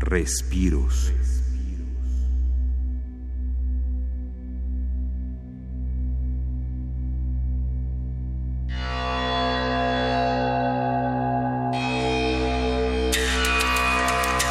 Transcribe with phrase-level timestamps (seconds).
[0.00, 1.12] respiros.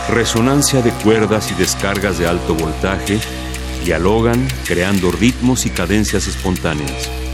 [0.09, 3.19] Resonancia de cuerdas y descargas de alto voltaje
[3.83, 7.28] dialogan creando ritmos y cadencias espontáneas.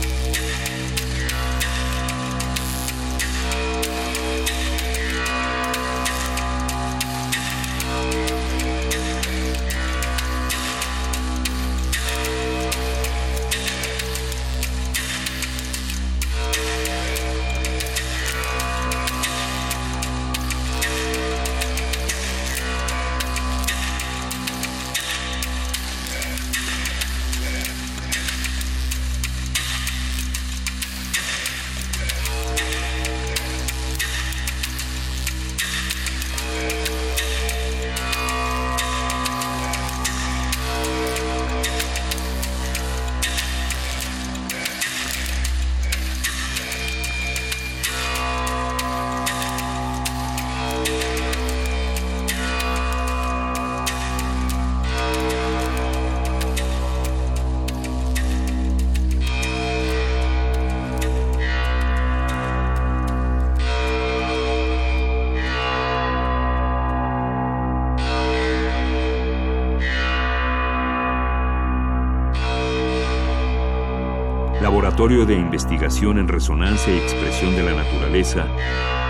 [74.60, 78.46] Laboratorio de Investigación en Resonancia y Expresión de la Naturaleza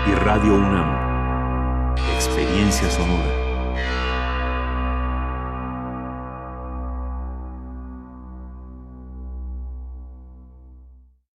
[0.05, 1.95] y Radio UNAM.
[2.15, 3.46] Experiencia sonora.